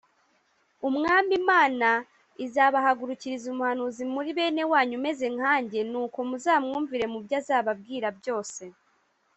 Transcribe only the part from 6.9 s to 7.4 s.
mu byo